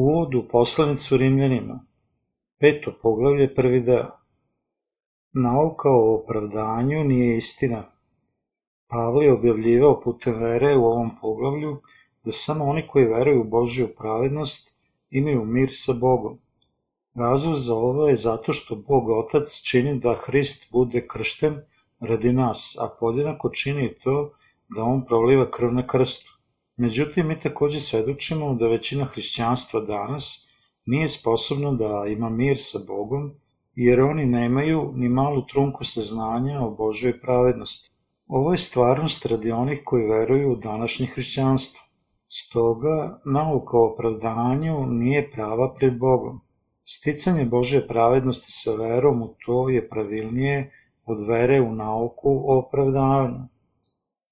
[0.00, 1.74] Uvod u poslanicu Rimljanima,
[2.60, 4.06] peto poglavlje, prvi deo.
[5.32, 7.82] Nauka o opravdanju nije istina.
[8.88, 11.74] Pavle je objavljivao putem vere u ovom poglavlju
[12.24, 14.74] da samo oni koji veruju u Božju pravednost
[15.10, 16.38] imaju mir sa Bogom.
[17.14, 21.62] Razlog za ovo je zato što Bog Otac čini da Hrist bude kršten
[22.00, 24.32] radi nas, a podjednako čini to
[24.76, 26.39] da On proliva krv na krstu.
[26.80, 30.48] Međutim, mi takođe svedočimo da većina hrišćanstva danas
[30.86, 33.32] nije sposobno da ima mir sa Bogom,
[33.74, 37.90] jer oni nemaju ni malu trunku saznanja o Božoj pravednosti.
[38.26, 41.80] Ovo je stvarnost radi onih koji veruju u današnje hrišćanstvo.
[42.26, 46.40] Stoga, nauka o opravdanju nije prava pred Bogom.
[46.84, 50.70] Sticanje Božje pravednosti sa verom u to je pravilnije
[51.06, 53.48] od vere u nauku o opravdanju.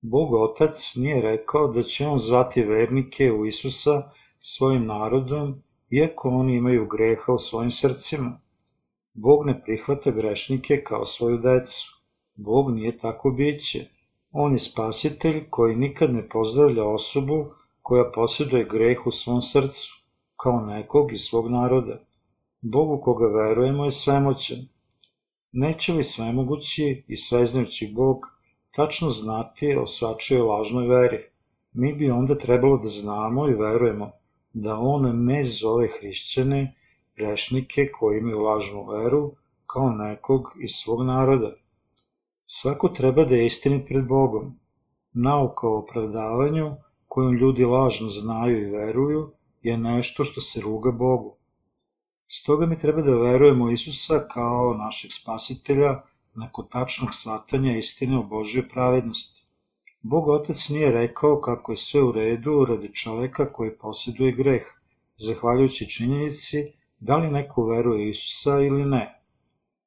[0.03, 4.11] Bog Otac nije rekao da će on zvati vernike u Isusa
[4.41, 8.41] svojim narodom, iako oni imaju greha u svojim srcima.
[9.15, 12.01] Bog ne prihvata grešnike kao svoju decu.
[12.37, 13.87] Bog nije tako biće.
[14.33, 17.47] On je spasitelj koji nikad ne pozdravlja osobu
[17.83, 20.05] koja posjeduje greh u svom srcu,
[20.37, 22.01] kao nekog iz svog naroda.
[22.61, 24.59] Bog u koga verujemo je svemoćan.
[25.53, 28.38] Neće li svemogući i sveznajući Bog
[28.79, 31.19] tačno znati o svačoj lažnoj veri.
[31.73, 34.11] Mi bi onda trebalo da znamo i verujemo
[34.53, 36.75] da on ne zove hrišćane,
[37.17, 39.33] grešnike koji imaju lažnu veru,
[39.67, 41.51] kao nekog iz svog naroda.
[42.45, 44.55] Svako treba da je istinit pred Bogom.
[45.13, 46.77] Nauka o opravdavanju,
[47.09, 49.31] kojom ljudi lažno znaju i veruju,
[49.63, 51.35] je nešto što se ruga Bogu.
[52.29, 56.01] Stoga mi treba da verujemo Isusa kao našeg spasitelja,
[56.39, 59.43] nakon tačnog shvatanja istine o Božoj pravednosti.
[60.03, 64.63] Bog Otac nije rekao kako je sve u redu radi čoveka koji posjeduje greh,
[65.17, 66.65] zahvaljujući činjenici
[67.01, 69.23] da li neko veruje Isusa ili ne.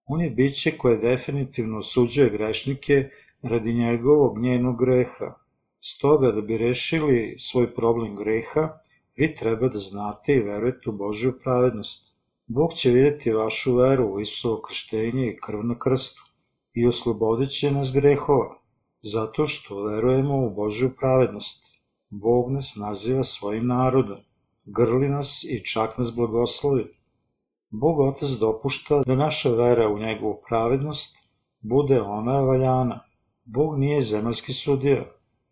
[0.07, 3.09] On je biće koje definitivno osuđuje grešnike
[3.41, 5.33] radi njegovog njenog greha.
[5.79, 8.69] Stoga da bi rešili svoj problem greha,
[9.17, 12.17] vi treba da znate i verujete u Božju pravednost.
[12.47, 16.30] Bog će videti vašu veru u Isusovo krštenje i krv na krstu
[16.73, 18.55] i oslobodit će nas grehova,
[19.01, 21.71] zato što verujemo u Božju pravednost.
[22.09, 24.17] Bog nas naziva svojim narodom,
[24.65, 26.85] grli nas i čak nas blagoslovi.
[27.69, 31.17] Bog Otac dopušta da naša vera u njegovu pravednost
[31.61, 32.99] bude ona valjana.
[33.45, 35.05] Bog nije zemaljski sudija.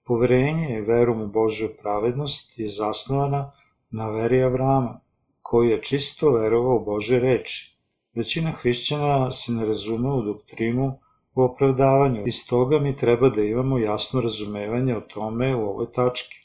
[0.05, 3.51] Poverenje i verom u Božju pravednost je zasnovana
[3.91, 4.99] na veri Avrama,
[5.41, 7.75] koji je čisto verovao u Bože reči.
[8.15, 10.99] Većina hrišćana se ne razume u doktrinu
[11.39, 12.23] u opravdavanju.
[12.25, 16.35] Iz toga mi treba da imamo jasno razumevanje o tome u ovoj tački.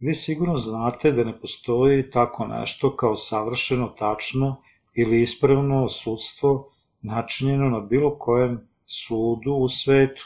[0.00, 4.56] Vi sigurno znate da ne postoji tako nešto kao savršeno, tačno
[4.94, 6.68] ili ispravno sudstvo
[7.02, 10.24] načinjeno na bilo kojem sudu u svetu.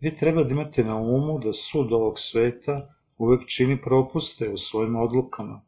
[0.00, 4.96] Vi treba da imate na umu da sud ovog sveta uvek čini propuste u svojim
[4.96, 5.60] odlukama.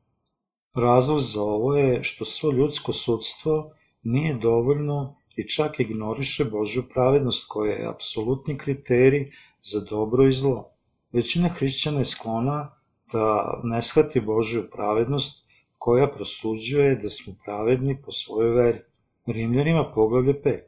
[0.75, 3.71] Razlog za ovo je što svo ljudsko sudstvo
[4.03, 9.31] nije dovoljno i čak ignoriše Božju pravednost koja je apsolutni kriterij
[9.63, 10.71] za dobro i zlo.
[11.13, 12.71] Većina hrišćana je sklona
[13.13, 15.47] da ne shvati Božju pravednost
[15.79, 18.79] koja prosuđuje da smo pravedni po svojoj veri.
[19.27, 20.59] Rimljanima poglavlje 5.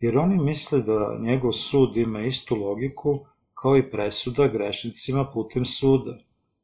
[0.00, 3.18] Jer oni misle da njegov sud ima istu logiku
[3.54, 6.18] kao i presuda grešnicima putem suda.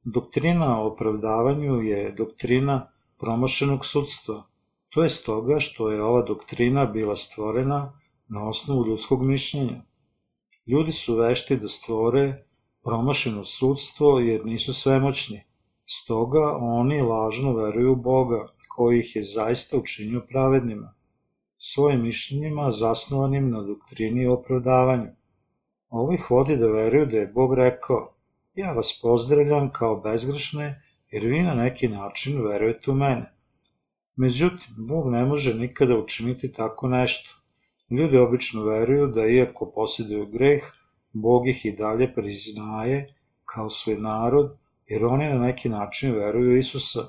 [0.04, 2.86] Doktrina o opravdavanju je doktrina
[3.18, 4.49] promašenog sudstva,
[4.90, 7.92] To je stoga što je ova doktrina bila stvorena
[8.28, 9.82] na osnovu ljudskog mišljenja.
[10.66, 12.44] Ljudi su vešti da stvore
[12.82, 15.42] promašeno sudstvo jer nisu svemoćni.
[15.86, 20.94] Stoga oni lažno veruju Boga, koji ih je zaista učinio pravednima,
[21.56, 25.10] svojim mišljenjima zasnovanim na doktrini o opravdavanju.
[25.88, 28.12] Ovo ih vodi da veruju da je Bog rekao,
[28.54, 33.32] ja vas pozdravljam kao bezgrešne, jer vi na neki način verujete u mene.
[34.16, 37.30] Međutim, Bog ne može nikada učiniti tako nešto.
[37.90, 40.62] Ljudi obično veruju da iako posjeduju greh,
[41.12, 43.14] Bog ih i dalje priznaje
[43.44, 44.56] kao svoj narod,
[44.88, 47.00] jer oni na neki način veruju Isusa.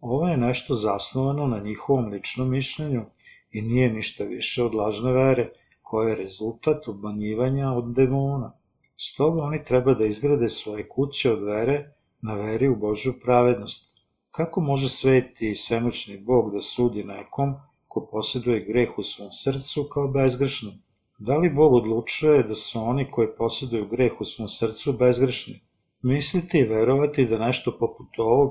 [0.00, 3.04] Ovo je nešto zasnovano na njihovom ličnom mišljenju
[3.52, 5.48] i nije ništa više od lažne vere,
[5.82, 8.52] koja je rezultat obmanjivanja od demona.
[8.96, 11.90] Stoga oni treba da izgrade svoje kuće od vere
[12.22, 13.95] na veri u Božju pravednost.
[14.36, 17.54] Kako može sveti i svemoćni Bog da sudi nekom
[17.88, 20.74] ko posjeduje greh u svom srcu kao bezgrešnom?
[21.18, 25.60] Da li Bog odlučuje da su oni koji posjeduju greh u svom srcu bezgrešni?
[26.02, 28.50] Misliti i verovati da nešto poput ovog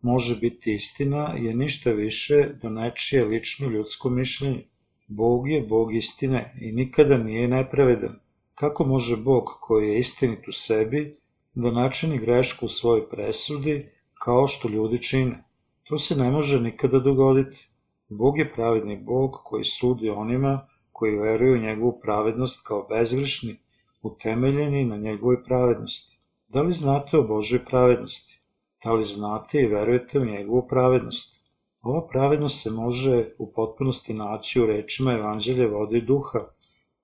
[0.00, 4.64] može biti istina je ništa više do nečije lično ljudsko mišljenje.
[5.06, 8.18] Bog je Bog istine i nikada nije nepravedan.
[8.54, 11.16] Kako može Bog koji je istinit u sebi
[11.54, 13.95] da načini grešku u svojoj presudi
[14.26, 15.44] kao što ljudi čine?
[15.88, 17.68] To se ne može nikada dogoditi.
[18.08, 23.56] Bog je pravedni Bog koji sudi onima koji veruju u njegovu pravednost kao bezgrešni,
[24.02, 26.16] utemeljeni na njegovoj pravednosti.
[26.48, 28.40] Da li znate o Božoj pravednosti?
[28.84, 31.36] Da li znate i verujete u njegovu pravednost?
[31.82, 36.40] Ova pravednost se može u potpunosti naći u rečima Evanđelja vode i duha.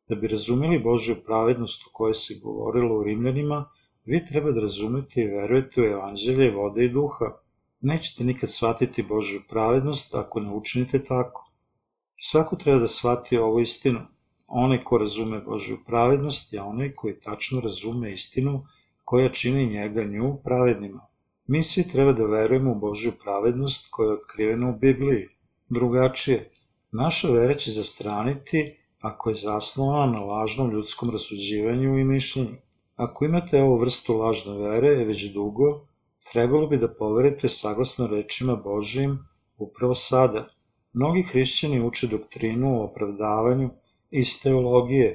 [0.08, 3.64] Da bi razumeli Božju pravednost o kojoj se govorilo u Rimljanima,
[4.04, 7.32] vi treba da razumete i verujete u Evanđelje vode i duha.
[7.80, 11.50] Nećete nikad shvatiti Božju pravednost ako ne učinite tako.
[12.16, 14.00] Svako treba da shvati ovu istinu.
[14.48, 18.66] Onaj ko razume Božju pravednost je onaj koji tačno razume istinu
[19.04, 21.06] koja čini njega nju pravednima.
[21.46, 25.28] Mi svi treba da verujemo u Božju pravednost koja je otkrivena u Bibliji.
[25.68, 26.50] Drugačije,
[26.92, 32.56] naša vera će zastraniti ako je zasnovana na lažnom ljudskom rasuđivanju i mišljenju.
[33.02, 35.68] Ako imate ovu vrstu lažne vere već dugo,
[36.32, 39.18] trebalo bi da poverite saglasno rečima Božijim
[39.58, 40.42] upravo sada.
[40.92, 43.70] Mnogi hrišćani uče doktrinu o opravdavanju
[44.10, 45.08] iz teologije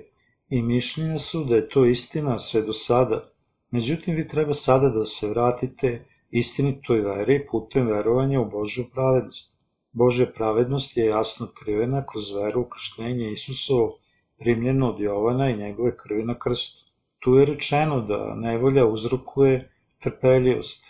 [0.50, 3.22] i mišljenja su da je to istina sve do sada.
[3.72, 9.62] Međutim, vi treba sada da se vratite istinitoj veri putem verovanja u Božju pravednost.
[9.92, 13.98] Božja pravednost je jasno otkrivena kroz veru u krštenje Isusovo
[14.40, 16.87] primljeno od Jovana i njegove krvi na krstu.
[17.19, 20.86] Tu je rečeno da nevolja uzrokuje trpeljivost.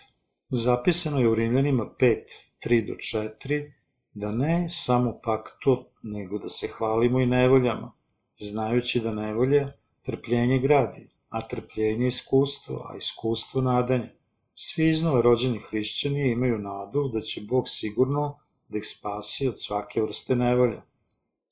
[0.48, 2.22] Zapisano je u Rimljanima 5,
[2.64, 3.72] 3 do 4,
[4.14, 7.92] da ne samo pak to, nego da se hvalimo i nevoljama,
[8.34, 9.68] znajući da nevolja
[10.02, 14.10] trpljenje gradi, a trpljenje iskustvo, a iskustvo nadanje.
[14.54, 18.38] Svi iznova rođeni hrišćani imaju nadu da će Bog sigurno
[18.68, 20.82] da ih spasi od svake vrste nevolja.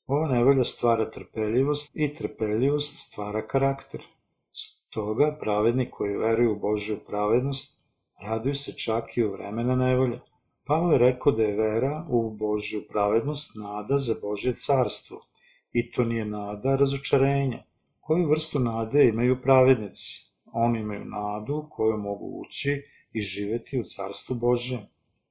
[0.06, 4.06] Ova nevolja stvara trpeljivost i trpeljivost stvara karakter.
[4.91, 7.87] Stoga pravedni koji veruju u Božju pravednost
[8.23, 10.21] raduju se čak i u vremena nevolja.
[10.67, 15.21] Pavle rekao da je vera u Božju pravednost nada za Božje carstvo
[15.73, 17.59] i to nije nada razočarenja.
[18.00, 20.31] Koju vrstu nade imaju pravednici?
[20.53, 24.81] Oni imaju nadu koju mogu ući i živeti u carstvu Božjem.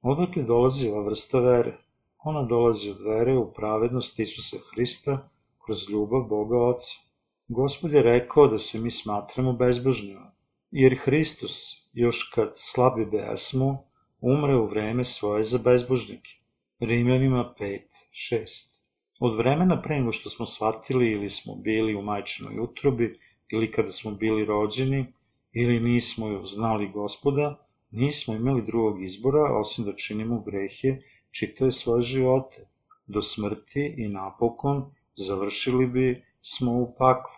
[0.02, 1.76] Odakle dolazi ova vrsta vere?
[2.24, 5.28] Ona dolazi od vere u pravednost Isusa Hrista
[5.64, 7.05] kroz ljubav Boga Oca.
[7.48, 10.32] Gospod je rekao da se mi smatramo bezbožnjima,
[10.70, 11.52] jer Hristos,
[11.92, 13.84] još kad slabi besmo,
[14.20, 16.30] umre u vreme svoje za bezbožnike.
[16.80, 17.80] Rimljanima 5,
[18.12, 18.46] 6.
[19.20, 23.14] Od vremena pre nego što smo shvatili ili smo bili u majčinoj utrobi,
[23.48, 25.06] ili kada smo bili rođeni,
[25.52, 27.58] ili nismo znali gospoda,
[27.90, 30.98] nismo imali drugog izbora osim da činimo grehe
[31.30, 32.68] čitave svoje živote.
[33.06, 37.35] Do smrti i napokon završili bi smo u paklu.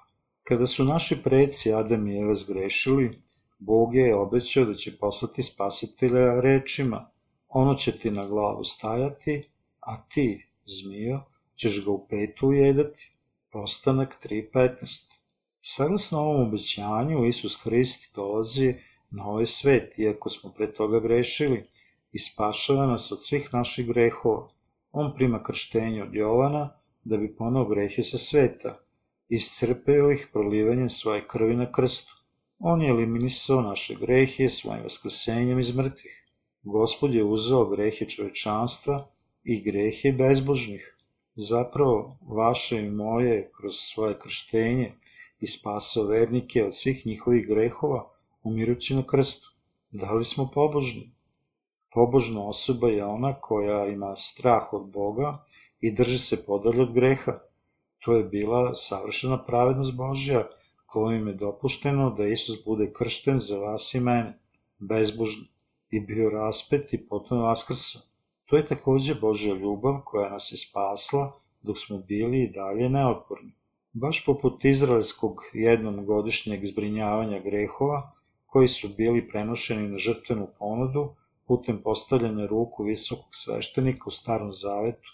[0.48, 3.10] Kada su naši preci Adam i Eva zgrešili,
[3.58, 7.10] Bog je obećao da će poslati spasitelja rečima,
[7.48, 9.42] ono će ti na glavu stajati,
[9.80, 11.20] a ti, zmijo,
[11.56, 13.12] ćeš ga u petu ujedati.
[13.52, 15.20] Postanak 3.15
[15.60, 18.74] Saglasno ovom obećanju, Isus Hrist dolazi
[19.10, 21.64] na ovaj svet, iako smo pre toga grešili,
[22.12, 24.48] i spašava nas od svih naših grehova.
[24.92, 28.87] On prima krštenje od Jovana, da bi ponao grehe sa sveta,
[29.28, 32.14] iscrpeo ih prolivanjem svoje krvi na krstu.
[32.58, 36.24] On je eliminisao naše grehe svojim vaskrsenjem iz mrtvih.
[36.62, 39.08] Gospod je uzeo grehe čovečanstva
[39.44, 40.96] i grehe bezbožnih.
[41.34, 44.92] Zapravo, vaše i moje, kroz svoje krštenje,
[45.40, 48.10] i spasao vernike od svih njihovih grehova,
[48.42, 49.48] umirući na krstu.
[49.90, 51.10] Da li smo pobožni?
[51.92, 55.44] Pobožna osoba je ona koja ima strah od Boga
[55.80, 57.32] i drži se podalje od greha.
[58.08, 60.46] To je bila savršena pravednost Božja,
[60.86, 64.38] kojim je dopušteno da Isus bude kršten za vas i mene,
[64.78, 65.44] bezbožni,
[65.90, 67.98] i bio raspet i potom vaskrso.
[68.46, 73.52] To je takođe Božja ljubav koja nas je spasla dok smo bili i dalje neotporni.
[73.92, 78.10] Baš poput izraelskog jednom godišnjeg zbrinjavanja grehova,
[78.46, 81.14] koji su bili prenošeni na žrtvenu ponudu
[81.46, 85.08] putem postavljanja ruku visokog sveštenika u starom zavetu,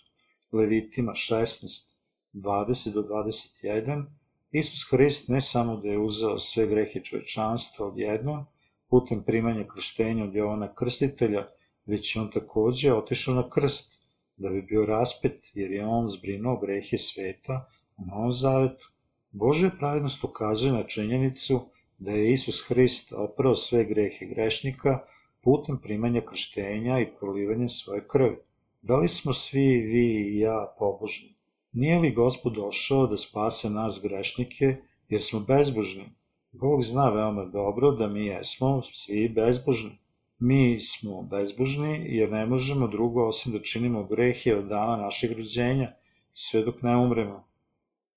[0.53, 1.94] Levitima 16,
[2.35, 4.05] 20 do 21,
[4.53, 8.45] Isus Hrist ne samo da je uzeo sve grehe čovečanstva odjednom,
[8.89, 11.47] putem primanja krštenja od Jovana Krstitelja,
[11.87, 14.05] već je on takođe otišao na krst,
[14.37, 18.91] da bi bio raspet, jer je on zbrinuo grehe sveta u Novom Zavetu.
[19.31, 21.61] Božja pravednost ukazuje na činjenicu
[21.99, 24.99] da je Isus Hrist oprao sve grehe grešnika
[25.43, 28.37] putem primanja krštenja i prolivanja svoje krvi.
[28.83, 31.35] Da li smo svi vi i ja pobožni?
[31.75, 34.77] Nije li Gospod došao da spase nas grešnike,
[35.09, 36.05] jer smo bezbožni?
[36.53, 39.91] Bog zna veoma dobro da mi jesmo svi bezbožni.
[40.39, 45.93] Mi smo bezbožni jer ne možemo drugo osim da činimo grehe od dana našeg rođenja,
[46.33, 47.45] sve dok ne umremo.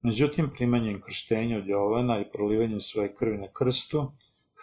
[0.01, 4.11] Međutim, primanjem krštenja od Jovana i prolivanjem svoje krvi na krstu,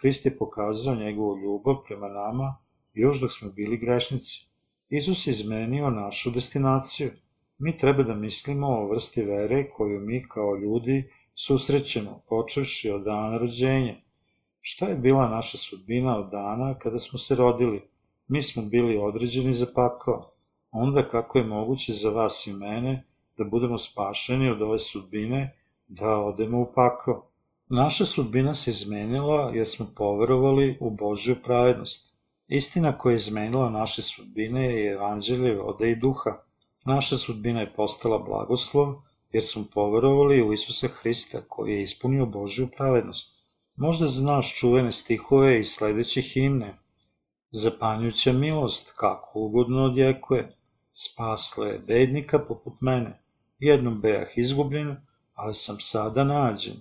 [0.01, 2.57] Hrist je pokazao njegovu ljubav prema nama
[2.93, 4.45] još dok smo bili grešnici.
[4.89, 7.11] Isus je izmenio našu destinaciju.
[7.57, 13.37] Mi treba da mislimo o vrsti vere koju mi kao ljudi susrećemo, počevši od dana
[13.37, 13.95] rođenja.
[14.59, 17.81] Šta je bila naša sudbina od dana kada smo se rodili?
[18.27, 20.31] Mi smo bili određeni za pakao.
[20.71, 23.03] Onda kako je moguće za vas i mene
[23.37, 25.55] da budemo spašeni od ove sudbine,
[25.87, 27.29] da odemo u pakao?
[27.69, 32.17] Naša sudbina se izmenila jer smo poverovali u Božju pravednost.
[32.47, 36.44] Istina koja je izmenila naše sudbine je evanđelje vode i duha.
[36.85, 38.95] Naša sudbina je postala blagoslov
[39.31, 43.45] jer smo poverovali u Isusa Hrista koji je ispunio Božju pravednost.
[43.75, 46.77] Možda znaš čuvene stihove iz sledeće himne.
[47.51, 50.57] Zapanjuća milost, kako ugodno odjekuje,
[50.91, 53.21] spasla je bednika poput mene.
[53.59, 54.95] Jednom bejah izgubljen,
[55.33, 56.75] ali sam sada nađen.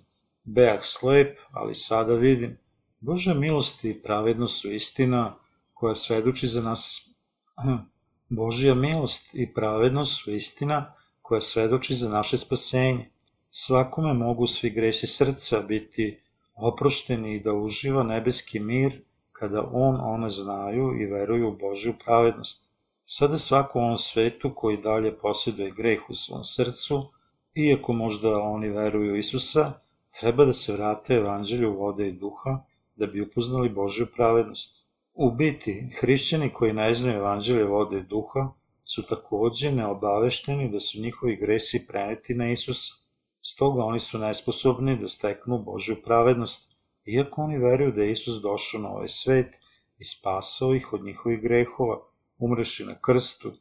[0.45, 2.59] Bejah slep, ali sada vidim.
[3.01, 5.35] Bože milosti i pravednost su istina
[5.75, 7.11] koja svedoči za nas.
[8.37, 13.11] Božja milost i pravednost su istina koja svedoči za naše spasenje.
[13.51, 16.21] Svakome mogu svi gresi srca biti
[16.55, 22.75] oprošteni i da uživa nebeski mir kada on one znaju i veruju u Božju pravednost.
[23.05, 27.11] Sada svako u svetu koji dalje posjeduje greh u svom srcu,
[27.55, 29.73] iako možda oni veruju Isusa,
[30.21, 32.65] treba da se vrate evanđelju vode i duha
[32.97, 34.84] da bi upoznali Božju pravednost.
[35.15, 38.53] U biti, hrišćani koji ne znaju evanđelje vode i duha
[38.85, 42.95] su takođe neobavešteni da su njihovi gresi preneti na Isusa.
[43.41, 46.73] Stoga oni su nesposobni da steknu Božju pravednost,
[47.05, 49.55] iako oni veruju da je Isus došao na ovaj svet
[49.99, 52.01] i spasao ih od njihovih grehova,
[52.39, 53.53] umreši na krstu.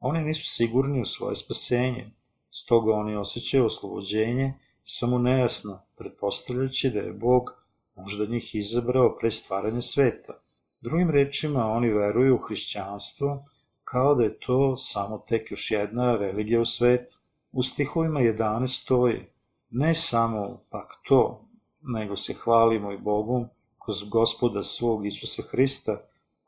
[0.00, 2.10] Oni nisu sigurni u svoje spasenje,
[2.50, 7.64] stoga oni osjećaju oslobođenje samo nejasno, pretpostavljajući da je Bog
[7.94, 10.42] možda njih izabrao pre stvaranja sveta.
[10.80, 13.44] Drugim rečima, oni veruju u hrišćanstvo
[13.84, 17.16] kao da je to samo tek još jedna religija u svetu.
[17.52, 19.26] U stihovima 11 stoji,
[19.70, 21.48] ne samo pak to,
[21.80, 23.48] nego se hvalimo i Bogom
[23.84, 26.00] kroz gospoda svog Isusa Hrista,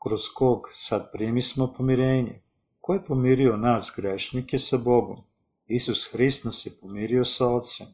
[0.03, 2.41] kroz kog sad primismo pomirenje.
[2.81, 5.17] Ko je pomirio nas grešnike sa Bogom?
[5.67, 7.87] Isus Hrist nas je pomirio sa Otcem.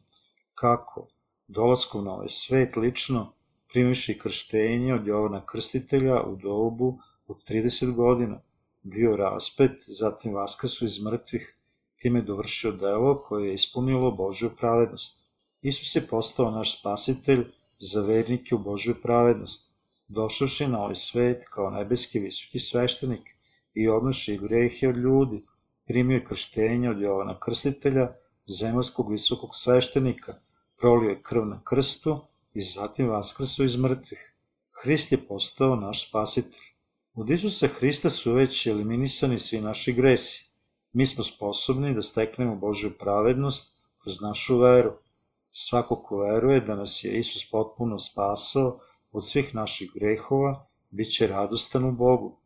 [0.54, 1.08] Kako?
[1.48, 3.32] Dolaskom na ovaj svet lično
[3.72, 8.40] primiši krštenje od Jovana Krstitelja u dobu od 30 godina
[8.82, 11.54] bio raspet, zatim vaskrsu iz mrtvih,
[12.00, 15.26] time dovršio delo koje je ispunilo Božju pravednost.
[15.62, 17.44] Isus je postao naš spasitelj
[17.78, 19.74] za vernike u Božju pravednost,
[20.08, 23.36] došavši na ovaj svet kao nebeski visoki sveštenik
[23.74, 25.44] i odnoši grehe od ljudi,
[25.86, 28.08] primio je krštenje od Jovana Krstitelja,
[28.46, 30.34] zemaljskog visokog sveštenika,
[30.76, 32.20] prolio je krv na krstu
[32.54, 34.34] i zatim vaskrso iz mrtvih.
[34.82, 36.68] Hrist je postao naš spasitelj.
[37.14, 40.44] Od Isusa Hrista su već eliminisani svi naši gresi.
[40.92, 44.92] Mi smo sposobni da steknemo Božju pravednost kroz našu veru.
[45.50, 48.80] Svako ko veruje da nas je Isus potpuno spasao
[49.12, 52.40] od svih naših grehova, bit će radostan u Bogu.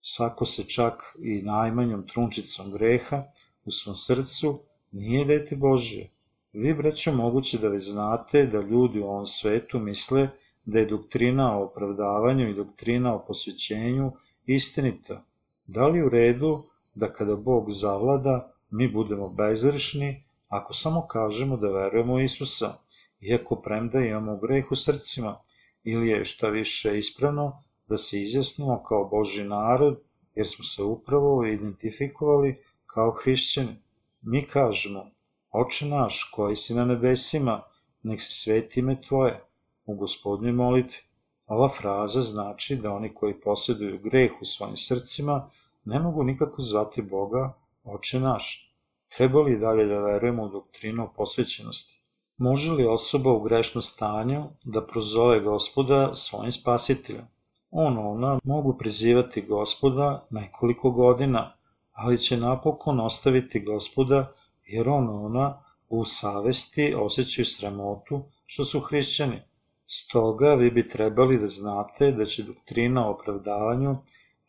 [0.00, 3.24] Svako se čak i najmanjom trunčicom greha
[3.64, 6.10] u svom srcu nije dete Božje.
[6.52, 10.28] Vi, braćo, moguće da već znate da ljudi u ovom svetu misle
[10.64, 14.12] da je doktrina o opravdavanju i doktrina o posvećenju
[14.46, 15.24] istinita.
[15.66, 16.64] Da li u redu
[16.94, 22.74] da kada Bog zavlada, mi budemo bezrešni ako samo kažemo da verujemo Isusa,
[23.20, 25.38] iako premda imamo greh u srcima,
[25.84, 30.00] ili je šta više ispravno da se izjasnimo kao Boži narod,
[30.34, 33.76] jer smo se upravo identifikovali kao hrišćani.
[34.22, 35.10] Mi kažemo,
[35.50, 37.62] Oče naš koji si na nebesima,
[38.02, 39.44] nek se sveti ime Tvoje,
[39.86, 40.98] u gospodnjoj molitvi.
[41.46, 45.50] Ova fraza znači da oni koji posjeduju greh u svojim srcima
[45.84, 47.52] ne mogu nikako zvati Boga
[47.84, 48.74] oče naš.
[49.16, 52.00] Treba li dalje da verujemo u doktrinu posvećenosti?
[52.36, 57.24] Može li osoba u grešnom stanju da prozove gospoda svojim spasiteljem?
[57.70, 61.56] On, ona mogu prizivati gospoda nekoliko godina,
[61.92, 64.32] ali će napokon ostaviti gospoda
[64.72, 69.42] jer on, ona u savesti osjećaju sramotu što su hrišćani.
[69.84, 73.96] Stoga vi bi trebali da znate da će doktrina o opravdavanju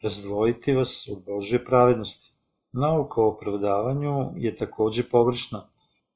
[0.03, 2.33] razdvojiti vas od Božje pravednosti.
[2.71, 5.63] Nauka o opravdavanju je takođe pogrešna.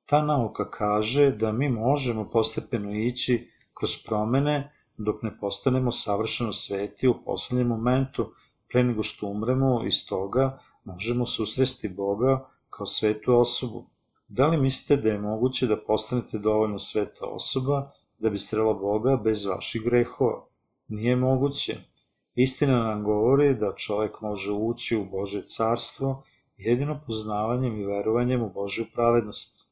[0.06, 7.08] Ta nauka kaže da mi možemo postepeno ići kroz promene dok ne postanemo savršeno sveti
[7.08, 8.32] u poslednjem momentu
[8.72, 13.86] pre nego što umremo i stoga možemo susresti Boga kao svetu osobu.
[14.27, 19.17] Da li mislite da je moguće da postanete dovoljno sveta osoba da bi srela Boga
[19.17, 20.44] bez vaših grehova?
[20.88, 21.75] Nije moguće.
[22.36, 26.24] Istina nam govori da čovek može ući u Bože carstvo
[26.58, 29.67] jedino poznavanjem i verovanjem u Božju pravednost.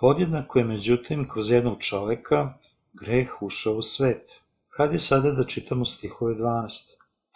[0.00, 2.54] Podjednako je međutim kroz jednog čoveka
[2.92, 4.42] greh ušao u svet.
[4.68, 6.82] Hajde sada da čitamo stihove 12.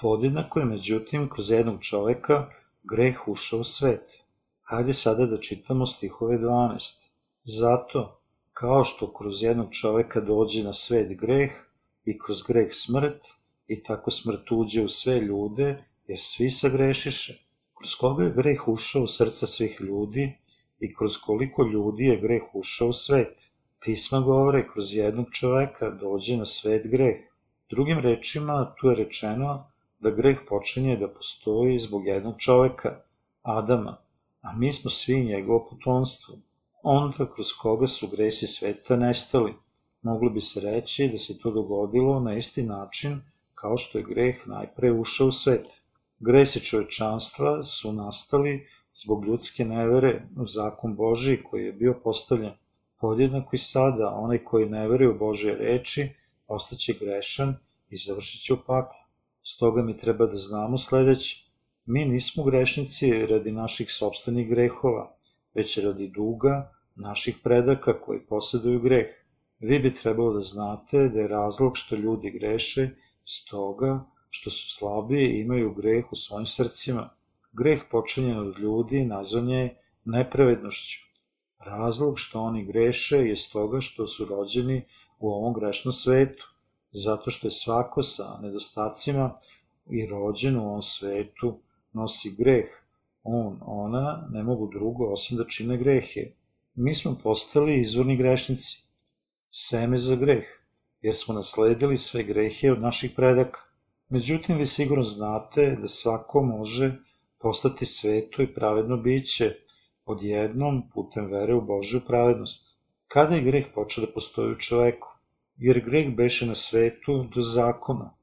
[0.00, 2.46] Podjednako je međutim kroz jednog čoveka
[2.82, 4.24] greh ušao u svet.
[4.70, 7.06] Hajde sada da čitamo stihove 12.
[7.42, 8.20] Zato,
[8.52, 11.50] kao što kroz jednog čoveka dođe na svet greh
[12.04, 13.26] i kroz greh smrt,
[13.68, 17.32] i tako smrt uđe u sve ljude, jer svi sagrešiše.
[17.78, 20.38] Kroz koga je greh ušao u srca svih ljudi
[20.80, 23.48] i kroz koliko ljudi je greh ušao u svet.
[23.84, 27.16] Pisma govore kroz jednog čoveka dođe na svet greh.
[27.70, 33.00] Drugim rečima, tu je rečeno da greh počinje da postoji zbog jednog čoveka,
[33.42, 33.96] Adama,
[34.40, 36.34] a mi smo svi njegovo potomstvo.
[36.82, 39.54] Onda kroz koga su gresi sveta nestali.
[40.02, 43.20] Moglo bi se reći da se to dogodilo na isti način
[43.54, 45.66] kao što je greh najpre ušao u svet.
[46.18, 52.52] Gresi čovečanstva su nastali zbog ljudske nevere u zakon Boži koji je bio postavljen.
[53.00, 56.08] Podjednako i sada, onaj koji ne veruje u Božje reči,
[56.46, 57.54] ostaće grešan
[57.90, 59.00] i završit će u paklu.
[59.42, 61.49] Stoga mi treba da znamo sledeće.
[61.86, 65.16] Mi nismo grešnici radi naših sobstvenih grehova,
[65.54, 69.06] već radi duga naših predaka koji posjeduju greh.
[69.58, 72.88] Vi bi trebalo da znate da je razlog što ljudi greše
[73.24, 77.10] stoga što su slabi i imaju greh u svojim srcima.
[77.52, 80.98] Greh počinjen od ljudi nazvan je nepravednošću.
[81.66, 84.82] Razlog što oni greše je stoga što su rođeni
[85.18, 86.46] u ovom grešnom svetu,
[86.92, 89.34] zato što je svako sa nedostacima
[89.90, 91.58] i rođen u ovom svetu
[91.92, 92.66] nosi greh.
[93.22, 96.20] On, ona ne mogu drugo osim da čine grehe.
[96.74, 98.76] Mi smo postali izvorni grešnici,
[99.50, 100.44] seme za greh,
[101.00, 103.60] jer smo nasledili sve grehe od naših predaka.
[104.08, 106.92] Međutim, vi sigurno znate da svako može
[107.38, 109.54] postati sveto i pravedno biće
[110.04, 112.80] odjednom putem vere u Božju pravednost.
[113.08, 115.08] Kada je greh počeo da postoji u čoveku?
[115.56, 118.14] Jer greh beše na svetu do zakona,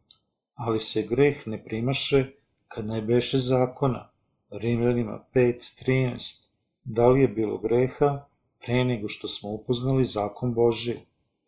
[0.56, 2.26] ali se greh ne primaše
[2.68, 4.10] kad ne beše zakona.
[4.52, 6.48] Rimljanima 5.13
[6.84, 8.26] Da li je bilo greha
[8.66, 10.96] pre nego što smo upoznali zakon Božji?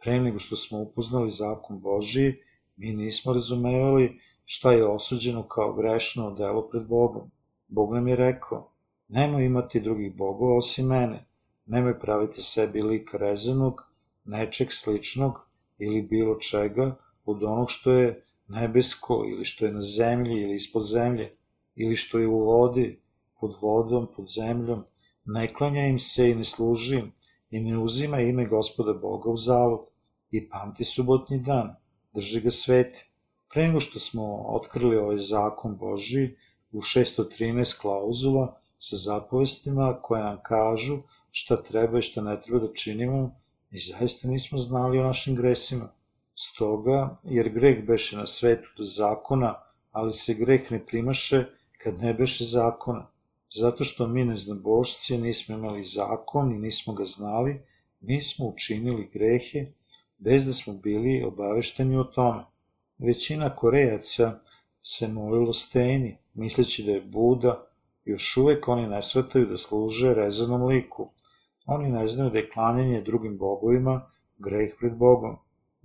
[0.04, 2.36] Pre nego što smo upoznali zakon Božji,
[2.78, 7.32] mi nismo razumevali šta je osuđeno kao grešno delo pred Bogom.
[7.68, 8.72] Bog nam je rekao,
[9.08, 11.26] nemoj imati drugih bogova osim mene,
[11.66, 13.84] nemoj praviti sebi lika rezanog,
[14.26, 20.42] nečeg sličnog ili bilo čega od onog što je nebesko ili što je na zemlji
[20.42, 21.32] ili ispod zemlje
[21.76, 22.98] ili što je u vodi,
[23.40, 24.84] pod vodom, pod zemljom,
[25.26, 27.12] ne klanja im se i ne služi im
[27.50, 29.86] i ne uzima ime gospoda Boga u zalog
[30.32, 31.76] i pamti subotnji dan,
[32.14, 33.06] drži ga sveti.
[33.54, 36.30] Pre nego što smo otkrili ovaj zakon Boži
[36.72, 40.98] u 613 klauzula sa zapovestima koje nam kažu
[41.32, 43.32] šta treba i šta ne treba da činimo,
[43.72, 45.90] i zaista nismo znali o našim gresima.
[46.42, 49.56] Stoga, jer greh beše na svetu do zakona,
[49.92, 51.46] ali se greh ne primaše
[51.78, 53.08] kad ne beše zakona.
[53.50, 57.62] Zato što mi neznabošci nismo imali zakon i nismo ga znali,
[58.02, 59.66] mi smo učinili grehe
[60.18, 62.46] bez da smo bili obavešteni o tome.
[62.98, 64.40] Većina Korejaca
[64.82, 67.68] se molilo steni, misleći da je Buda,
[68.06, 71.10] još uvek oni ne svetaju da služe rezanom liku.
[71.68, 75.38] Oni ne znaju da je klanjanje drugim bogovima greh pred Bogom.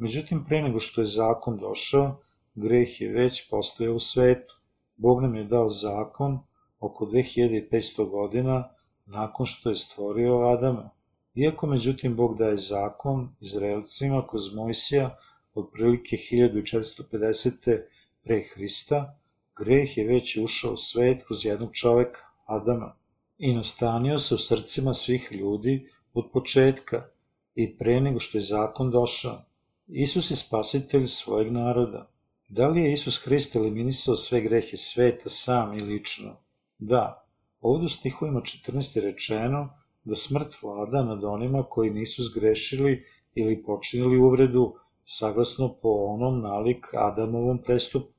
[0.05, 2.17] Međutim, pre nego što je zakon došao,
[2.55, 4.55] greh je već postojao u svetu.
[4.97, 6.39] Bog nam je dao zakon
[6.81, 8.69] oko 2500 godina
[9.07, 10.91] nakon što je stvorio Adama.
[11.35, 15.19] Iako međutim Bog daje zakon Izraelcima kroz Mojsija
[15.55, 17.81] otprilike 1450.
[18.25, 19.19] pre Hrista,
[19.59, 22.97] greh je već ušao u svet kroz jednog čoveka, Adama,
[23.39, 27.07] i nastanio se u srcima svih ljudi od početka
[27.55, 29.54] i pre nego što je zakon došao.
[29.87, 32.11] Isus je spasitelj svojeg naroda.
[32.49, 36.37] Da li je Isus Hrist eliminisao sve grehe sveta sam i lično?
[36.79, 37.27] Da.
[37.61, 39.01] Ovdje u stihovima 14.
[39.01, 46.41] rečeno da smrt vlada nad onima koji nisu zgrešili ili počinili uvredu saglasno po onom
[46.41, 48.13] nalik Adamovom prestupu.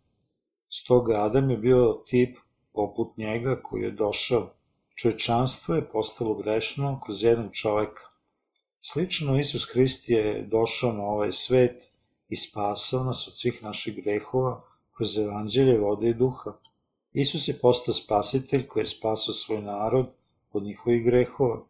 [0.69, 2.37] Stoga Adam je bio tip
[2.73, 4.49] poput njega koji je došao.
[4.95, 8.01] Čovečanstvo je postalo grešno kroz jednog čoveka.
[8.87, 11.91] Slično Isus Hrist je došao na ovaj svet
[12.29, 14.61] i spasao nas od svih naših grehova
[14.97, 16.53] kroz evanđelje vode i duha.
[17.13, 20.05] Isus je postao spasitelj koji je spasao svoj narod
[20.53, 21.63] od njihovih grehova.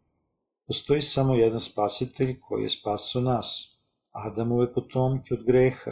[0.67, 3.79] Postoji samo jedan spasitelj koji je spasao nas,
[4.11, 5.91] Adamove potomke od greha,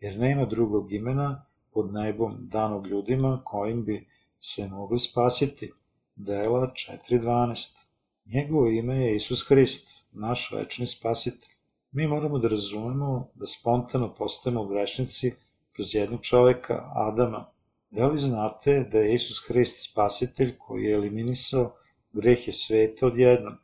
[0.00, 4.06] jer nema drugog imena pod nebom danog ljudima kojim bi
[4.38, 5.72] se mogli spasiti.
[6.16, 6.72] Dela
[7.10, 7.87] 4.12
[8.34, 11.52] Njegovo ime je Isus Hrist, naš večni spasitelj.
[11.92, 15.32] Mi moramo da razumemo da spontano postajemo grešnici
[15.72, 17.52] kroz jednog čoveka, Adama.
[17.90, 21.76] Da li znate da je Isus Hrist spasitelj koji je eliminisao
[22.12, 23.54] grehe sveta odjednom?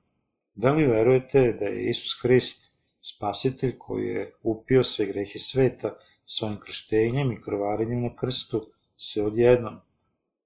[0.55, 6.61] Da li verujete da je Isus Hrist spasitelj koji je upio sve grehe sveta svojim
[6.61, 9.81] krštenjem i krvarenjem na krstu sve odjednom?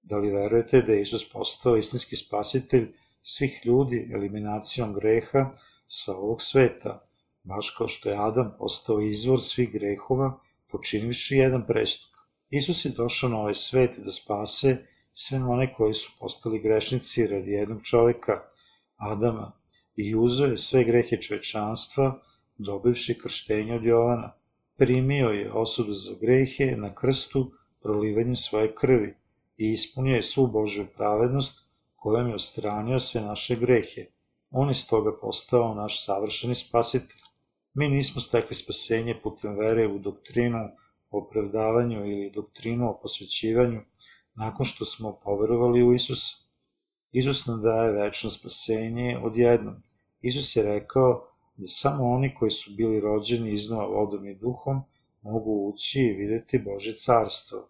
[0.01, 2.87] Da li verujete da je Isus postao istinski spasitelj
[3.35, 5.51] svih ljudi eliminacijom greha
[5.87, 7.05] sa ovog sveta,
[7.43, 10.39] baš kao što je Adam postao izvor svih grehova,
[10.71, 12.09] počinivši jedan prestup.
[12.49, 14.77] Isus je došao na ovaj svet da spase
[15.13, 18.41] sve one koji su postali grešnici radi jednog čoveka,
[18.97, 19.51] Adama,
[19.95, 22.21] i uzeo je sve grehe čovečanstva,
[22.57, 24.33] dobivši krštenje od Jovana.
[24.77, 29.15] Primio je osudu za grehe na krstu prolivanjem svoje krvi
[29.57, 31.68] i ispunio je svu Božju pravednost
[31.99, 34.05] kojom je ostranio sve naše grehe.
[34.51, 37.21] On je stoga postao naš savršeni spasitelj.
[37.73, 40.57] Mi nismo stekli spasenje putem vere u doktrinu
[41.11, 43.81] o opravdavanju ili doktrinu o posvećivanju
[44.35, 46.35] nakon što smo poverovali u Isusa.
[47.11, 49.75] Isus nam daje večno spasenje odjednom.
[50.21, 54.81] Isus je rekao da samo oni koji su bili rođeni iznova vodom i duhom
[55.21, 57.67] mogu ući i videti Bože carstvo.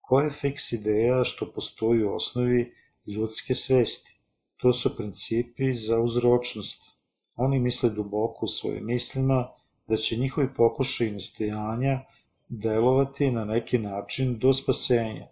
[0.00, 2.74] Koja je fiks ideja što postoji u osnovi
[3.12, 4.20] ljudske svesti?
[4.56, 6.96] To su principi za uzročnost.
[7.36, 9.48] Oni misle duboko u svojim mislima
[9.88, 12.00] da će njihovi pokušaj i nastojanja
[12.48, 15.28] delovati na neki način do spasenja.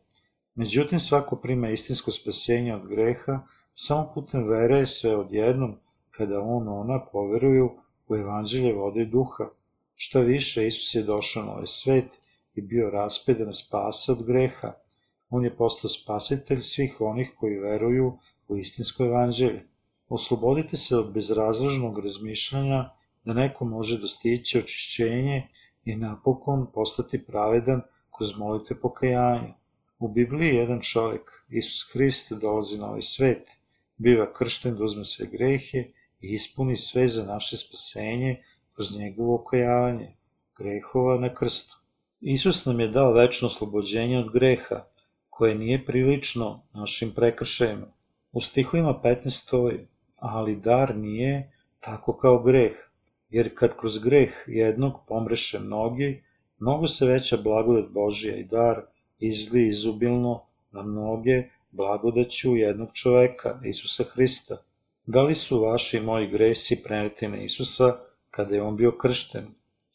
[0.55, 3.41] Međutim, svako prima istinsko spasenje od greha
[3.73, 5.77] samo putem vere sve odjednom
[6.11, 7.71] kada on ona poveruju
[8.09, 9.45] u evanđelje vode i duha.
[9.95, 12.21] Šta više, Isus je došao na ovaj svet
[12.55, 14.73] i bio raspedan spasa od greha.
[15.31, 19.67] On je postao spasitelj svih onih koji veruju u istinsko evanđelje.
[20.09, 22.91] Oslobodite se od bezrazložnog razmišljanja
[23.25, 25.49] da neko može dostići očišćenje
[25.85, 27.83] i napokon postati pravedan
[28.17, 29.55] kroz molite pokajanja.
[29.99, 33.49] U Bibliji jedan čovjek, Isus Hrist, dolazi na ovaj svet,
[33.97, 35.79] biva kršten da uzme sve grehe
[36.21, 38.43] i ispuni sve za naše spasenje
[38.75, 40.17] kroz njegovo okajavanje,
[40.59, 41.77] grehova na krstu.
[42.21, 44.85] Isus nam je dao večno oslobođenje od greha,
[45.37, 47.87] koje nije prilično našim prekršajima.
[48.33, 49.79] U stihovima 15 stoji,
[50.19, 52.73] ali dar nije tako kao greh,
[53.31, 56.23] jer kad kroz greh jednog pomreše mnogi,
[56.59, 58.83] mnogo se veća blagodat Božija i dar
[59.19, 60.41] izli izubilno
[60.73, 64.57] na mnoge blagodaću jednog čoveka, Isusa Hrista.
[65.07, 67.97] Da li su vaši i moji gresi preneti na Isusa
[68.31, 69.47] kada je on bio kršten?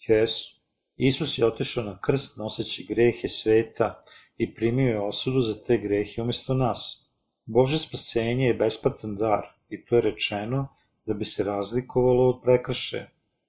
[0.08, 0.62] Jesu.
[0.98, 4.04] Isus je otišao na krst noseći grehe sveta
[4.44, 7.08] i primio je osudu za te grehe umesto nas.
[7.46, 10.68] Bože spasenje je besplatan dar i to je rečeno
[11.06, 13.02] da bi se razlikovalo od prekrše.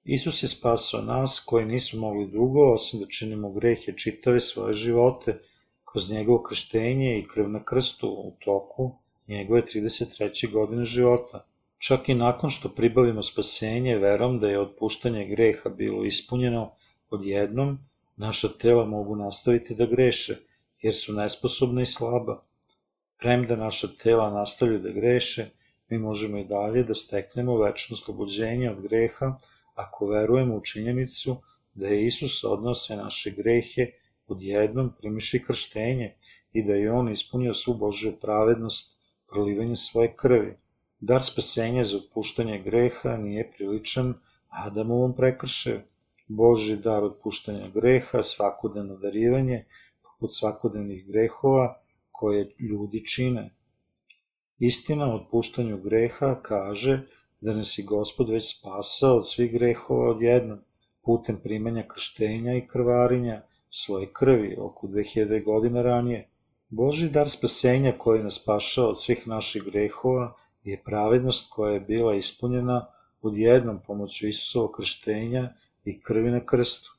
[0.03, 5.39] Isus je spasao nas koji nismo mogli drugo osim da činimo grehe čitave svoje živote
[5.91, 8.91] kroz njegovo krštenje i krv na krstu u toku
[9.27, 10.51] njegove 33.
[10.51, 11.45] godine života.
[11.77, 16.71] Čak i nakon što pribavimo spasenje verom da je otpuštanje greha bilo ispunjeno
[17.09, 17.77] odjednom,
[18.15, 20.37] naša tela mogu nastaviti da greše,
[20.83, 22.41] jer su nesposobna i slaba.
[23.19, 25.45] Premda naša tela nastavljaju da greše,
[25.89, 29.37] mi možemo i dalje da steknemo večno slobođenje od greha
[29.75, 31.35] ako verujemo u činjenicu
[31.73, 33.87] da je Isus odnao sve naše grehe
[34.27, 36.13] odjednom primiši krštenje
[36.53, 40.57] i da je on ispunio svu Božju pravednost prolivanjem svoje krvi.
[40.99, 44.13] Dar spasenja za otpuštanje greha nije priličan
[44.49, 45.79] Adamovom prekršaju.
[46.27, 49.65] Boži dar otpuštanja greha, svakodnevno darivanje,
[50.23, 51.81] poput svakodnevnih grehova
[52.11, 53.49] koje ljudi čine.
[54.59, 57.01] Istina o otpuštanju greha kaže
[57.41, 60.59] da nas je Gospod već spasao od svih grehova odjednom,
[61.01, 66.29] putem primanja krštenja i krvarinja svoje krvi oko 2000 godina ranije.
[66.69, 70.33] Boži dar spasenja koji nas spašao od svih naših grehova
[70.63, 72.85] je pravednost koja je bila ispunjena
[73.21, 75.49] odjednom pomoću Isusovog krštenja
[75.85, 76.89] i krvi na krstu.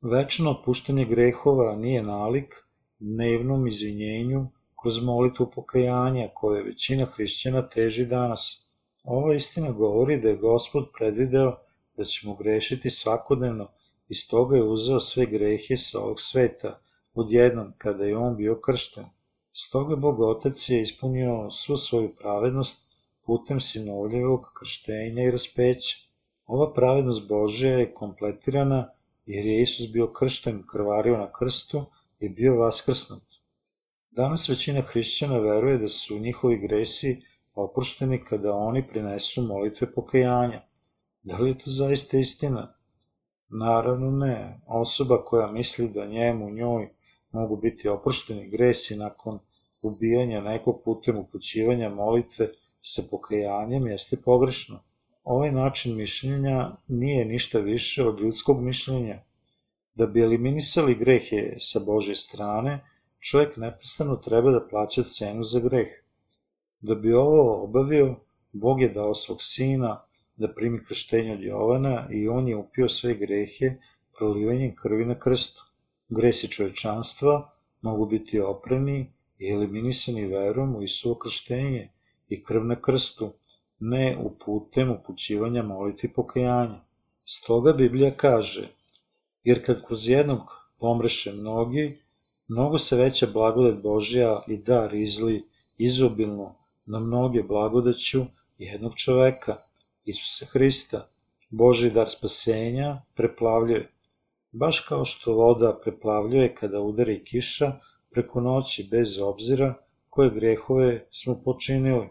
[0.00, 2.54] Večno opuštanje grehova nije nalik
[2.98, 4.46] dnevnom izvinjenju
[4.82, 8.68] kroz molitvu pokajanja koje većina hrišćana teži danas.
[9.04, 11.58] Ova istina govori da je Gospod predvideo
[11.96, 13.68] da ćemo grešiti svakodnevno
[14.08, 16.78] i stoga je uzeo sve grehe sa ovog sveta
[17.14, 19.04] odjednom kada je on bio kršten.
[19.52, 22.92] Stoga Bog Otac je ispunio svu svoju pravednost
[23.26, 25.96] putem sinovljevog krštenja i raspeća.
[26.46, 28.90] Ova pravednost Božja je kompletirana
[29.26, 31.84] jer je Isus bio kršten, krvario na krstu
[32.24, 33.22] i bio vaskrsnut.
[34.10, 37.22] Danas većina hrišćana veruje da su njihovi gresi
[37.54, 40.62] oprošteni kada oni prinesu molitve pokajanja.
[41.22, 42.74] Da li je to zaista istina?
[43.48, 44.60] Naravno ne.
[44.66, 46.88] Osoba koja misli da njemu, njoj,
[47.30, 49.38] mogu biti oprošteni gresi nakon
[49.82, 52.48] ubijanja nekog putem upućivanja molitve
[52.80, 54.78] sa pokajanjem jeste pogrešno.
[55.24, 59.22] Ovaj način mišljenja nije ništa više od ljudskog mišljenja.
[59.94, 62.80] Da bi eliminisali grehe sa Bože strane,
[63.20, 65.88] čovjek neprestano treba da plaća cenu za greh.
[66.80, 68.16] Da bi ovo obavio,
[68.52, 70.04] Bog je dao svog sina
[70.36, 73.74] da primi krštenje od Jovana i on je upio sve grehe
[74.18, 75.62] prolivanjem krvi na krstu.
[76.08, 81.88] Gresi čovečanstva mogu biti oprani i eliminisani verom u Isuo krštenje
[82.28, 83.32] i krv na krstu,
[83.80, 86.80] ne u putem upućivanja molitvi pokajanja.
[87.24, 88.68] Stoga Biblija kaže,
[89.44, 90.40] jer kad kroz jednog
[90.78, 91.98] pomreše mnogi,
[92.48, 95.42] mnogo se veća blagodat Božja i dar izli
[95.78, 96.54] izobilno
[96.86, 98.20] na mnoge blagodaću
[98.58, 99.56] jednog čoveka,
[100.04, 101.08] Isusa Hrista.
[101.50, 103.88] Boži dar spasenja preplavljuje.
[104.52, 107.72] Baš kao što voda preplavljuje kada udari kiša
[108.10, 109.74] preko noći bez obzira
[110.08, 112.08] koje grehove smo počinili.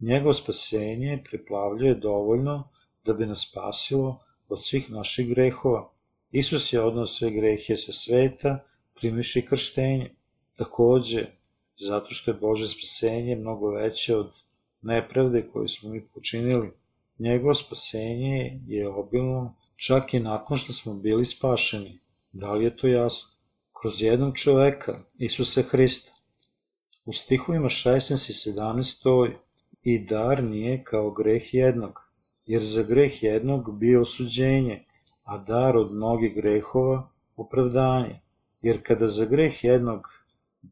[0.00, 2.68] Njegovo spasenje preplavljuje dovoljno
[3.04, 5.92] da bi nas spasilo od svih naših grehova.
[6.32, 8.64] Isus je odnao sve grehe sa sveta,
[8.94, 10.10] primiši krštenje.
[10.56, 11.26] Takođe,
[11.76, 14.36] zato što je Bože spasenje mnogo veće od
[14.82, 16.70] nepravde koju smo mi počinili.
[17.18, 21.98] Njegovo spasenje je obilno čak i nakon što smo bili spašeni.
[22.32, 23.30] Da li je to jasno?
[23.80, 26.12] Kroz jednog čoveka, Isusa Hrista.
[27.04, 29.32] U stihovima 16 i 17 stoji
[29.82, 31.92] i dar nije kao greh jednog,
[32.46, 34.84] jer za greh jednog bio osuđenje,
[35.22, 38.20] a dar od mnogih grehova opravdanje.
[38.62, 40.06] Jer kada za greh jednog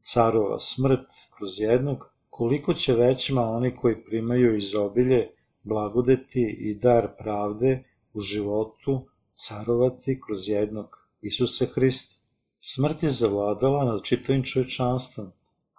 [0.00, 5.28] carova smrt kroz jednog, koliko će većima oni koji primaju izobilje,
[5.62, 7.84] blagodeti i dar pravde
[8.14, 12.20] u životu carovati kroz jednog Isusa Hrista.
[12.58, 15.32] Smrt je zavladala nad čitavim čovečanstvom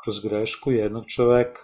[0.04, 1.62] kroz grešku jednog čoveka.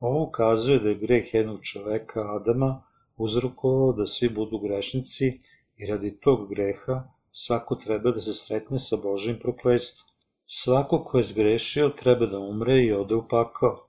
[0.00, 2.82] Ovo ukazuje da je greh jednog čoveka, Adama,
[3.16, 5.38] uzrokovao da svi budu grešnici
[5.76, 10.08] i radi tog greha svako treba da se sretne sa Božim prokledstvom.
[10.46, 13.86] Svako ko je zgrešio treba da umre i ode u pakao.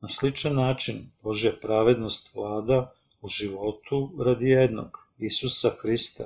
[0.00, 6.24] Na sličan način Božja pravednost vlada u životu radi jednog, Isusa Hrista.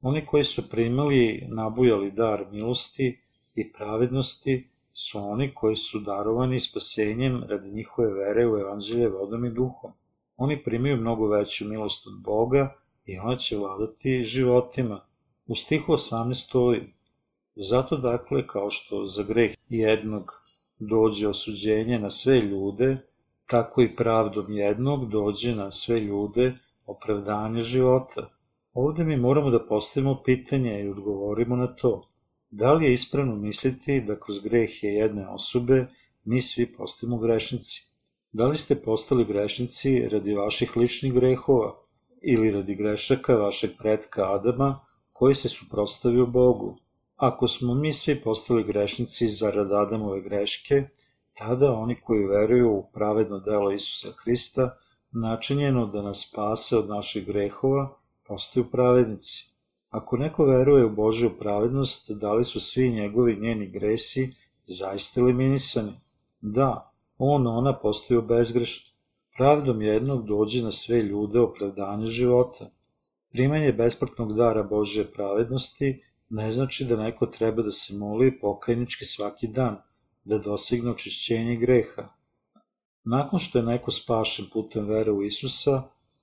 [0.00, 3.20] Oni koji su primali nabujali dar milosti
[3.54, 9.50] i pravednosti su oni koji su darovani spasenjem radi njihove vere u evanđelje vodom i
[9.50, 9.92] duhom.
[10.36, 12.74] Oni primaju mnogo veću milost od Boga
[13.06, 15.06] i ona će vladati životima.
[15.46, 16.96] U stihu 18 stoji
[17.56, 20.32] Zato dakle, kao što za greh jednog
[20.78, 22.96] dođe osuđenje na sve ljude,
[23.46, 26.54] tako i pravdom jednog dođe na sve ljude
[26.86, 28.30] opravdanje života.
[28.72, 32.02] Ovde mi moramo da postavimo pitanje i odgovorimo na to.
[32.50, 35.86] Da li je ispravno misliti da kroz grehe jedne osobe
[36.24, 37.82] mi svi postajemo grešnici?
[38.32, 41.72] Da li ste postali grešnici radi vaših ličnih grehova
[42.22, 44.80] ili radi grešaka vašeg predka Adama
[45.12, 46.78] koji se suprostavio Bogu?
[47.16, 50.84] Ako smo mi svi postali grešnici zarad Adamove greške,
[51.34, 54.76] tada oni koji veruju u pravedno delo Isusa Hrista,
[55.12, 59.56] načinjeno da nas spase od naših grehova, postaju pravednici.
[59.88, 65.92] Ako neko veruje u Božju pravednost, da li su svi njegovi njeni gresi zaista eliminisani?
[66.40, 68.95] Da, on, ona postaju bezgrešni.
[69.38, 72.70] Pravdom jednog dođe na sve ljude opravdanje života.
[73.32, 79.46] Primanje besplatnog dara Božje pravednosti ne znači da neko treba da se moli pokajnički svaki
[79.48, 79.76] dan,
[80.24, 82.08] da dosegne očišćenje greha.
[83.04, 85.82] Nakon što je neko spašen putem vere u Isusa,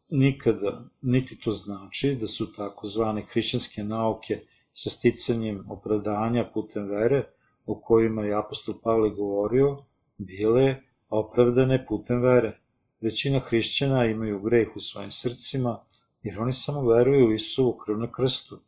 [0.09, 4.39] nikada, niti to znači da su takozvane hrišćanske nauke
[4.71, 7.23] sa sticanjem opravdanja putem vere,
[7.65, 9.77] o kojima je apostol Pavle govorio,
[10.17, 10.75] bile
[11.09, 12.62] opravdane putem vere.
[13.03, 15.79] Većina hrišćana imaju greh u svojim srcima,
[16.23, 18.59] jer oni samo veruju u Isusovu krv na krstu.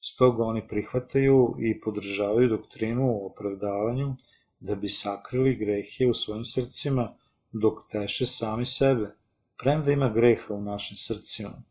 [0.00, 4.16] Stoga oni prihvataju i podržavaju doktrinu o opravdavanju
[4.60, 7.08] da bi sakrili grehe u svojim srcima
[7.52, 9.14] dok teše sami sebe,
[9.58, 11.62] premda ima greha u našim srcima.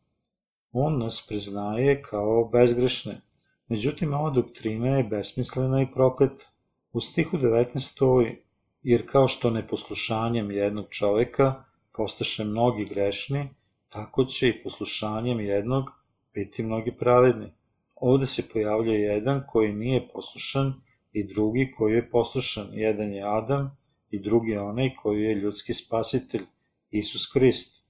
[0.72, 3.22] On nas priznaje kao bezgrešne,
[3.68, 6.46] međutim ova doktrina je besmislena i prokleta.
[6.92, 8.38] U stihu 19 stoji,
[8.84, 11.69] jer kao što neposlušanjem jednog čoveka
[12.00, 13.50] postaše mnogi grešni,
[13.90, 15.90] tako će i poslušanjem jednog
[16.34, 17.48] biti mnogi pravedni.
[17.96, 20.74] Ovde se pojavljuje jedan koji nije poslušan
[21.12, 22.68] i drugi koji je poslušan.
[22.74, 23.78] Jedan je Adam
[24.10, 26.46] i drugi je onaj koji je ljudski spasitelj,
[26.92, 27.88] Isus Hrist.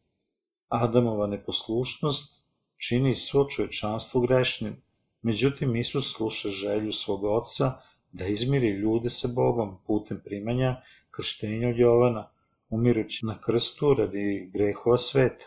[0.70, 2.46] Adamova neposlušnost
[2.78, 4.82] čini svo čovečanstvo grešnim,
[5.22, 7.72] međutim Isus sluša želju svog oca
[8.12, 12.30] da izmiri ljude sa Bogom putem primanja krštenja od Jovana,
[12.70, 15.46] umirući na krstu radi grehova sveta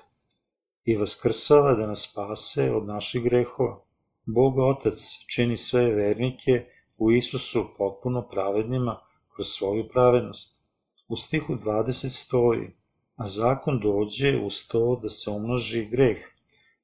[0.84, 3.84] i vaskrsava da nas spase od naših grehova.
[4.26, 4.94] Bog Otac
[5.34, 6.64] čini sve vernike
[6.98, 9.00] u Isusu potpuno pravednima
[9.34, 10.62] kroz svoju pravednost.
[11.08, 12.70] U stihu 20 stoji,
[13.16, 16.18] a zakon dođe uz to da se umnoži greh,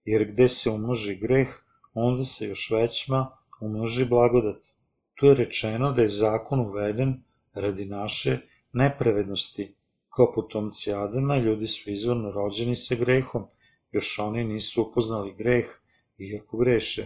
[0.05, 1.49] jer gde se umnoži greh,
[1.95, 4.67] onda se još većma umnoži blagodat.
[5.15, 7.23] Tu je rečeno da je zakon uveden
[7.55, 8.39] radi naše
[8.73, 9.75] nepravednosti.
[10.19, 13.45] Kao potomci Adama, ljudi su izvorno rođeni sa grehom,
[13.93, 15.67] još oni nisu upoznali greh,
[16.19, 17.05] iako greše.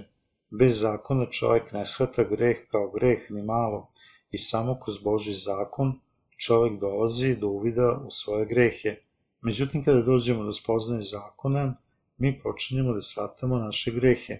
[0.51, 3.90] Bez zakona čovek ne shvata greh kao greh ni malo
[4.31, 6.01] i samo kroz Boži zakon
[6.37, 8.96] čovek dolazi do uvida u svoje grehe.
[9.40, 11.75] Međutim, kada dođemo do spoznaje zakona,
[12.16, 14.38] mi počinjemo da shvatamo naše grehe.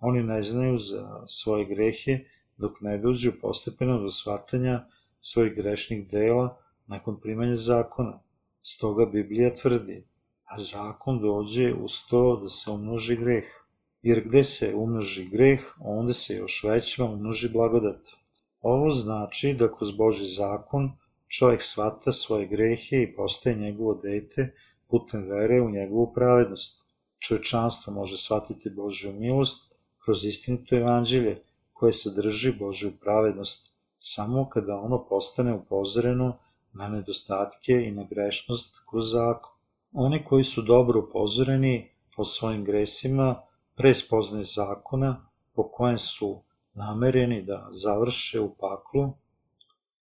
[0.00, 2.18] Oni ne znaju za svoje grehe
[2.56, 4.86] dok ne dođu postepeno do shvatanja
[5.20, 8.20] svojih grešnih dela nakon primanja zakona.
[8.62, 10.02] Stoga Biblija tvrdi,
[10.44, 13.44] a zakon dođe uz to da se umnoži greh.
[14.02, 18.02] Jer gde se umnoži greh, onda se još većima umnoži blagodat.
[18.60, 20.90] Ovo znači da kroz Boži zakon
[21.28, 24.54] čovjek shvata svoje grehe i postaje njegovo dete
[24.88, 26.86] putem vere u njegovu pravednost.
[27.18, 29.74] Čovečanstvo može shvatiti Božju milost
[30.04, 36.38] kroz istinito evanđelje koje sadrži Božju pravednost samo kada ono postane upozoreno
[36.72, 39.52] na nedostatke i na grešnost kroz zakon.
[39.92, 43.42] Oni koji su dobro upozoreni o svojim gresima
[43.74, 46.42] pre spoznaje zakona po kojem su
[46.74, 49.12] namereni da završe u paklu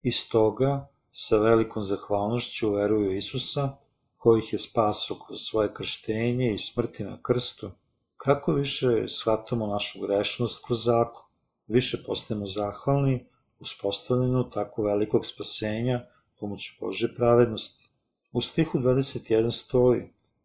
[0.02, 3.78] i stoga sa velikom zahvalnošću veruju Isusa
[4.18, 7.72] koji ih je spasao kroz svoje krštenje i smrti na krstu,
[8.18, 11.24] kako više shvatamo našu grešnost kroz zakon,
[11.68, 13.26] više postajemo zahvalni
[13.60, 16.06] uspostavljenju tako velikog spasenja
[16.44, 17.90] pomoću Bože pravednosti.
[18.32, 20.02] U stihu 21 stoji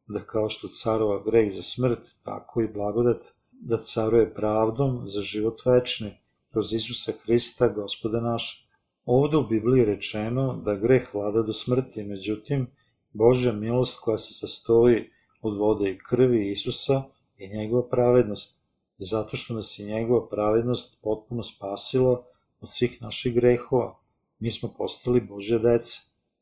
[0.06, 5.64] da kao što carova greh za smrt, tako i blagodat da caruje pravdom za život
[5.66, 6.10] večni,
[6.52, 8.56] kroz Isusa Hrista, gospoda naša.
[9.04, 12.66] Ovde u Bibliji rečeno da greh vlada do smrti, međutim,
[13.12, 15.10] Božja milost koja se sastoji
[15.42, 17.02] od vode i krvi Isusa
[17.38, 18.62] je njegova pravednost,
[18.98, 22.22] zato što nas je njegova pravednost potpuno spasila
[22.60, 23.98] od svih naših grehova.
[24.38, 26.00] Mi smo postali Božja deca.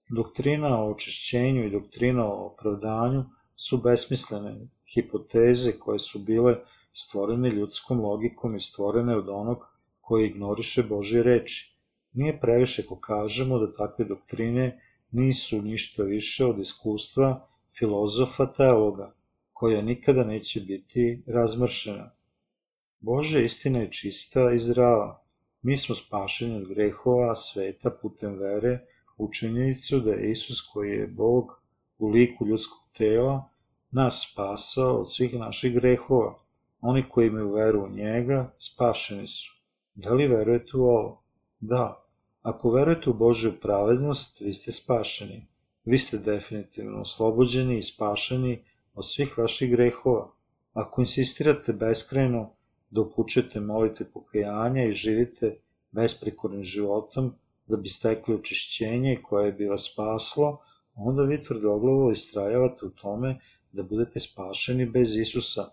[0.08, 3.24] Doktrina o očišćenju i doktrina o opravdanju
[3.56, 6.56] su besmislene hipoteze koje su bile
[6.92, 9.58] stvorene ljudskom logikom i stvorene od onog
[10.00, 11.76] koji ignoriše Božje reči.
[12.12, 14.80] Nije previše ko kažemo da takve doktrine
[15.10, 17.46] nisu ništa više od iskustva
[17.78, 19.14] filozofa teologa,
[19.52, 22.10] koja nikada neće biti razmršena.
[23.00, 25.25] Bože istina je čista i zdrava.
[25.66, 28.86] Mi smo spašeni od grehova sveta putem vere
[29.18, 31.44] u činjenicu da je Isus koji je Bog
[31.98, 33.50] u liku ljudskog tela
[33.90, 36.38] nas spasao od svih naših grehova.
[36.80, 39.56] Oni koji imaju veru u njega spašeni su.
[39.94, 41.22] Da li verujete u ovo?
[41.60, 42.04] Da.
[42.42, 45.46] Ako verujete u Božju pravednost, vi ste spašeni.
[45.84, 48.64] Vi ste definitivno oslobođeni i spašeni
[48.94, 50.30] od svih vaših grehova.
[50.72, 52.55] Ako insistirate beskreno
[52.90, 55.58] da upućete molite pokajanja i živite
[55.90, 57.34] besprekornim životom
[57.66, 60.60] da bi stekli očišćenje koje bi vas spaslo,
[60.94, 63.38] onda vi tvrdoglavo istrajavate u tome
[63.72, 65.64] da budete spašeni bez Isusa.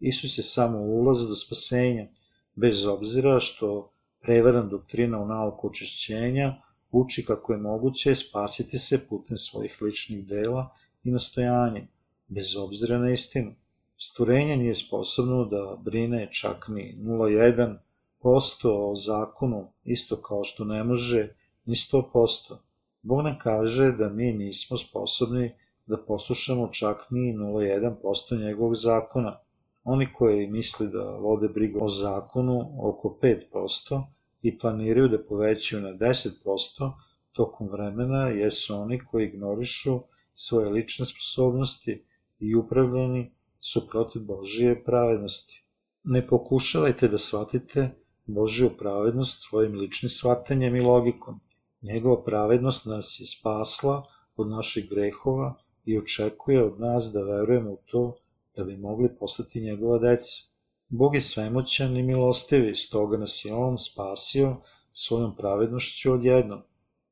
[0.00, 2.06] Isus je samo ulaz do spasenja,
[2.54, 3.92] bez obzira što
[4.22, 6.54] prevaran doktrina u nauku očišćenja
[6.90, 11.86] uči kako je moguće spasiti se putem svojih ličnih dela i nastojanja,
[12.28, 13.54] bez obzira na istinu.
[14.02, 21.34] Stvorenje nije sposobno da brine čak ni 0,1% o zakonu, isto kao što ne može
[21.64, 22.56] ni 100%.
[23.02, 25.50] Bog ne kaže da mi nismo sposobni
[25.86, 29.38] da poslušamo čak ni 0,1% njegovog zakona.
[29.84, 34.02] Oni koji misli da vode brigu o zakonu oko 5%
[34.42, 36.92] i planiraju da povećaju na 10%
[37.32, 40.00] tokom vremena jesu oni koji ignorišu
[40.34, 42.04] svoje lične sposobnosti
[42.38, 45.64] i upravljeni su protiv Božije pravednosti.
[46.04, 47.90] Ne pokušavajte da shvatite
[48.26, 51.40] Božiju pravednost svojim ličnim shvatanjem i logikom.
[51.82, 54.06] Njegova pravednost nas je spasla
[54.36, 55.54] od naših grehova
[55.84, 58.16] i očekuje od nas da verujemo u to
[58.56, 60.50] da bi mogli postati njegova deca.
[60.88, 64.56] Bog je svemoćan i milostivi, stoga nas je On spasio
[64.92, 66.62] svojom pravednošću odjednom.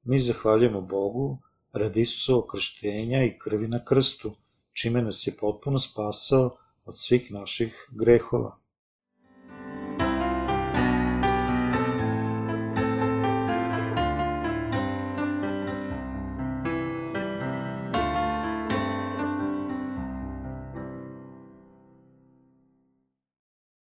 [0.03, 1.39] Mi zahvaljujemo Bogu
[1.73, 4.33] radi Isusovog krštenja i krvi na krstu,
[4.81, 8.57] čime nas je potpuno spasao od svih naših grehova.